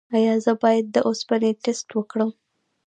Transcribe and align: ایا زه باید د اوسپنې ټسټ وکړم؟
ایا 0.15 0.33
زه 0.45 0.53
باید 0.61 0.85
د 0.91 0.97
اوسپنې 1.07 1.51
ټسټ 1.63 1.89
وکړم؟ 1.93 2.29